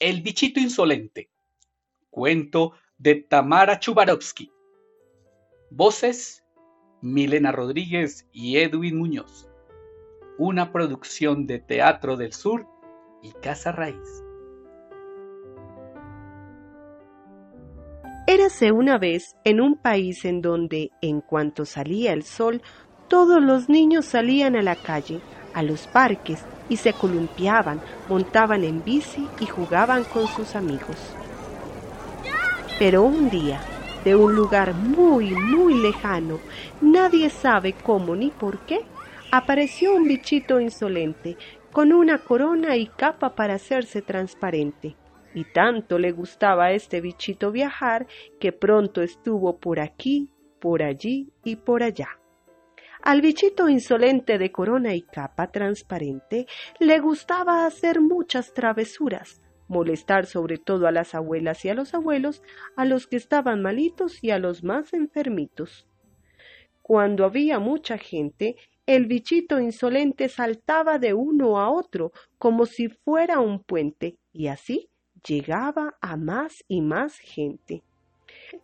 [0.00, 1.30] El bichito insolente.
[2.10, 4.50] Cuento de Tamara Chubarovsky.
[5.70, 6.44] Voces:
[7.00, 9.48] Milena Rodríguez y Edwin Muñoz.
[10.36, 12.66] Una producción de Teatro del Sur
[13.22, 14.24] y Casa Raíz.
[18.26, 22.62] Érase una vez en un país en donde, en cuanto salía el sol,
[23.06, 25.20] todos los niños salían a la calle,
[25.54, 30.98] a los parques, y se columpiaban, montaban en bici y jugaban con sus amigos.
[32.78, 33.60] Pero un día,
[34.04, 36.40] de un lugar muy, muy lejano,
[36.80, 38.80] nadie sabe cómo ni por qué,
[39.30, 41.36] apareció un bichito insolente,
[41.72, 44.96] con una corona y capa para hacerse transparente.
[45.34, 48.06] Y tanto le gustaba a este bichito viajar
[48.38, 50.30] que pronto estuvo por aquí,
[50.60, 52.08] por allí y por allá.
[53.04, 56.46] Al bichito insolente de corona y capa transparente
[56.80, 62.42] le gustaba hacer muchas travesuras, molestar sobre todo a las abuelas y a los abuelos,
[62.76, 65.86] a los que estaban malitos y a los más enfermitos.
[66.80, 73.38] Cuando había mucha gente, el bichito insolente saltaba de uno a otro como si fuera
[73.38, 74.88] un puente, y así
[75.28, 77.82] llegaba a más y más gente.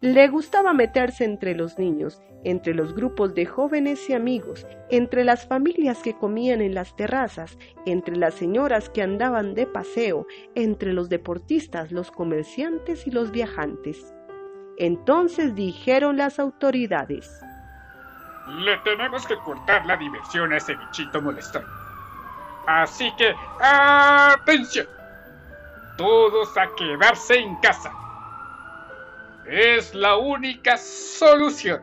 [0.00, 5.46] Le gustaba meterse entre los niños, entre los grupos de jóvenes y amigos, entre las
[5.46, 11.08] familias que comían en las terrazas, entre las señoras que andaban de paseo, entre los
[11.08, 14.14] deportistas, los comerciantes y los viajantes.
[14.78, 17.40] Entonces dijeron las autoridades.
[18.48, 21.64] Le tenemos que cortar la diversión a ese bichito molestón.
[22.66, 24.86] Así que, atención.
[25.96, 27.90] Todos a quedarse en casa.
[29.48, 31.80] Es la única solución.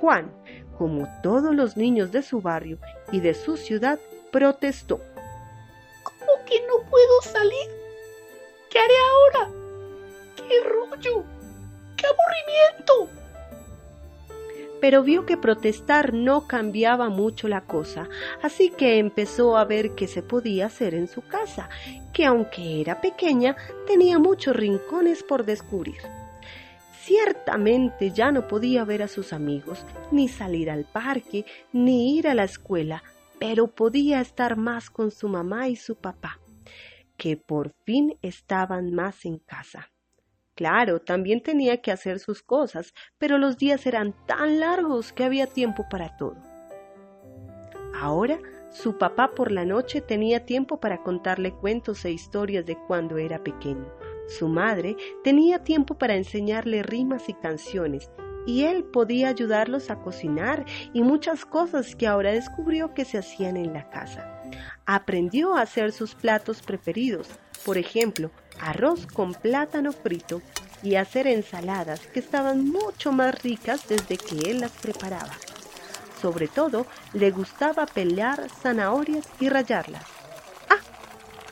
[0.00, 0.32] Juan,
[0.76, 2.78] como todos los niños de su barrio
[3.12, 4.00] y de su ciudad,
[4.32, 5.00] protestó.
[6.02, 7.70] ¿Cómo que no puedo salir?
[8.68, 9.52] ¿Qué haré ahora?
[10.36, 11.24] ¡Qué rollo!
[11.96, 13.08] ¡Qué aburrimiento!
[14.80, 18.08] Pero vio que protestar no cambiaba mucho la cosa,
[18.42, 21.70] así que empezó a ver qué se podía hacer en su casa,
[22.12, 23.56] que aunque era pequeña,
[23.86, 26.02] tenía muchos rincones por descubrir.
[27.04, 32.34] Ciertamente ya no podía ver a sus amigos, ni salir al parque, ni ir a
[32.34, 33.02] la escuela,
[33.38, 36.40] pero podía estar más con su mamá y su papá,
[37.18, 39.90] que por fin estaban más en casa.
[40.54, 45.46] Claro, también tenía que hacer sus cosas, pero los días eran tan largos que había
[45.46, 46.38] tiempo para todo.
[47.94, 48.38] Ahora
[48.72, 53.44] su papá por la noche tenía tiempo para contarle cuentos e historias de cuando era
[53.44, 58.10] pequeño su madre tenía tiempo para enseñarle rimas y canciones,
[58.46, 63.56] y él podía ayudarlos a cocinar y muchas cosas que ahora descubrió que se hacían
[63.56, 64.42] en la casa.
[64.86, 67.28] Aprendió a hacer sus platos preferidos,
[67.64, 68.30] por ejemplo,
[68.60, 70.42] arroz con plátano frito
[70.82, 75.32] y hacer ensaladas que estaban mucho más ricas desde que él las preparaba.
[76.20, 80.04] Sobre todo, le gustaba pelear zanahorias y rallarlas.
[80.68, 80.80] Ah,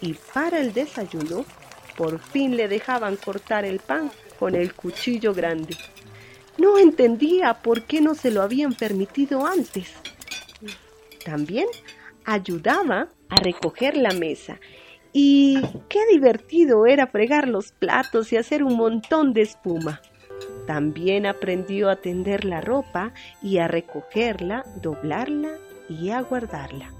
[0.01, 1.45] y para el desayuno
[1.97, 5.77] por fin le dejaban cortar el pan con el cuchillo grande.
[6.59, 9.93] No entendía por qué no se lo habían permitido antes.
[11.25, 11.67] También
[12.25, 14.59] ayudaba a recoger la mesa
[15.13, 20.01] y qué divertido era fregar los platos y hacer un montón de espuma.
[20.67, 25.53] También aprendió a tender la ropa y a recogerla, doblarla
[25.89, 26.93] y a guardarla.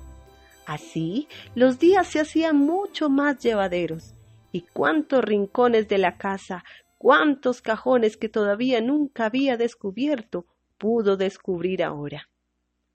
[0.67, 4.15] Así los días se hacían mucho más llevaderos
[4.53, 6.63] y cuántos rincones de la casa,
[6.99, 10.47] cuántos cajones que todavía nunca había descubierto,
[10.79, 12.29] pudo descubrir ahora.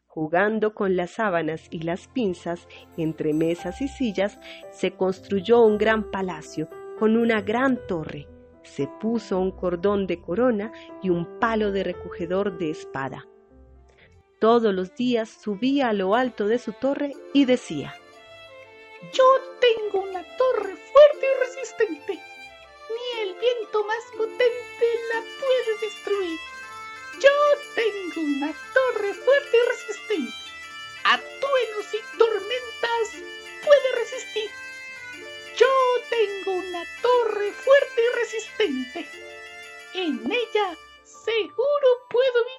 [0.05, 4.39] Jugando con las sábanas y las pinzas entre mesas y sillas,
[4.71, 8.27] se construyó un gran palacio con una gran torre.
[8.63, 13.27] Se puso un cordón de corona y un palo de recogedor de espada.
[14.39, 17.93] Todos los días subía a lo alto de su torre y decía
[19.13, 19.23] Yo
[19.59, 20.16] tengo fuerte
[21.79, 26.39] Ni el viento más potente la puede destruir.
[27.19, 27.29] Yo
[27.75, 30.33] tengo una torre fuerte y resistente.
[31.03, 33.23] A truenos y tormentas
[33.63, 34.49] puede resistir.
[35.55, 35.67] Yo
[36.09, 39.07] tengo una torre fuerte y resistente.
[39.93, 42.56] En ella seguro puedo vivir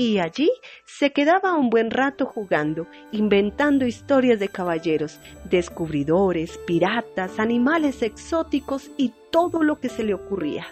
[0.00, 0.48] y allí
[0.86, 9.12] se quedaba un buen rato jugando, inventando historias de caballeros, descubridores, piratas, animales exóticos y
[9.32, 10.68] todo lo que se le ocurría.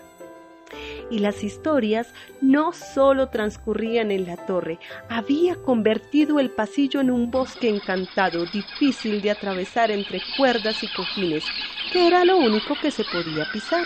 [1.11, 4.79] Y las historias no solo transcurrían en la torre,
[5.09, 11.45] había convertido el pasillo en un bosque encantado, difícil de atravesar entre cuerdas y cojines,
[11.93, 13.85] que era lo único que se podía pisar.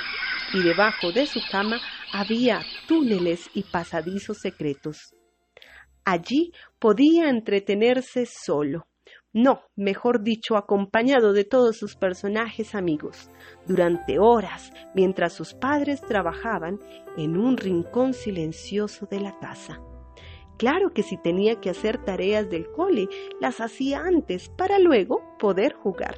[0.52, 1.80] Y debajo de su cama
[2.12, 5.14] había túneles y pasadizos secretos.
[6.04, 8.86] Allí podía entretenerse solo,
[9.32, 13.30] no, mejor dicho, acompañado de todos sus personajes amigos,
[13.64, 16.80] durante horas, mientras sus padres trabajaban
[17.16, 19.80] en un rincón silencioso de la casa.
[20.58, 23.08] Claro que si tenía que hacer tareas del cole,
[23.40, 26.16] las hacía antes para luego poder jugar.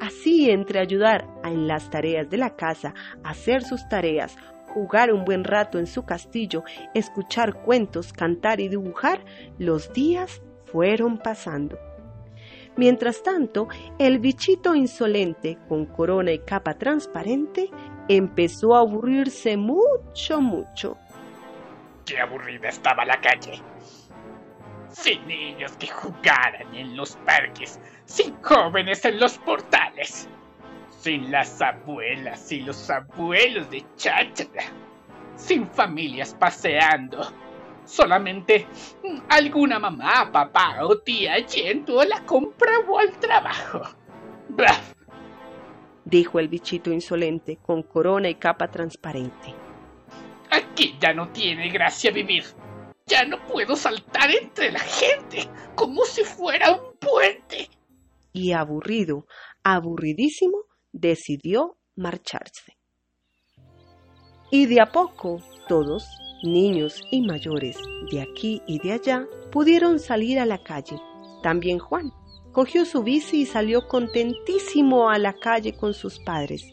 [0.00, 2.94] Así, entre ayudar en las tareas de la casa,
[3.24, 4.36] hacer sus tareas,
[4.74, 6.64] jugar un buen rato en su castillo,
[6.94, 9.24] escuchar cuentos, cantar y dibujar,
[9.58, 11.78] los días fueron pasando.
[12.76, 13.68] Mientras tanto,
[13.98, 17.68] el bichito insolente, con corona y capa transparente,
[18.08, 20.96] empezó a aburrirse mucho, mucho.
[22.06, 23.60] Qué aburrida estaba la calle.
[24.88, 30.28] Sin niños que jugaran en los parques, sin jóvenes en los portales,
[31.00, 34.64] sin las abuelas y los abuelos de cháchara,
[35.34, 37.32] sin familias paseando,
[37.86, 38.66] solamente
[39.30, 43.80] alguna mamá, papá o tía yendo a la compra o al trabajo.
[46.04, 49.54] Dijo el bichito insolente con corona y capa transparente.
[50.50, 52.44] Aquí ya no tiene gracia vivir.
[53.06, 57.70] Ya no puedo saltar entre la gente como si fuera un puente.
[58.32, 59.26] Y aburrido,
[59.64, 60.69] aburridísimo,
[61.00, 62.76] decidió marcharse.
[64.50, 65.38] Y de a poco
[65.68, 66.06] todos
[66.42, 67.76] niños y mayores
[68.10, 70.96] de aquí y de allá pudieron salir a la calle.
[71.42, 72.12] También Juan
[72.52, 76.64] cogió su bici y salió contentísimo a la calle con sus padres.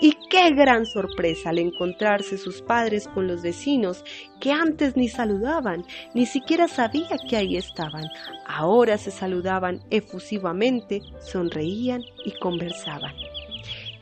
[0.00, 4.02] Y qué gran sorpresa al encontrarse sus padres con los vecinos
[4.40, 5.84] que antes ni saludaban,
[6.14, 8.04] ni siquiera sabía que ahí estaban.
[8.46, 13.12] Ahora se saludaban efusivamente, sonreían y conversaban.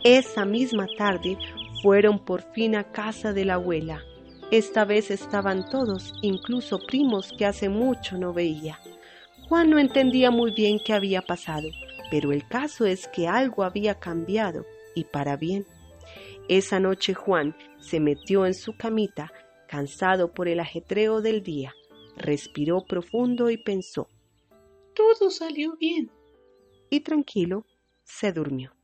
[0.08, 1.36] Esa misma tarde
[1.82, 4.04] fueron por fin a casa de la abuela.
[4.52, 8.78] Esta vez estaban todos, incluso primos que hace mucho no veía.
[9.48, 11.66] Juan no entendía muy bien qué había pasado,
[12.08, 14.64] pero el caso es que algo había cambiado,
[14.94, 15.66] y para bien.
[16.48, 19.32] Esa noche Juan se metió en su camita,
[19.66, 21.74] cansado por el ajetreo del día,
[22.16, 24.08] respiró profundo y pensó.
[24.94, 26.12] Todo salió bien.
[26.90, 27.66] Y tranquilo,
[28.04, 28.75] se durmió.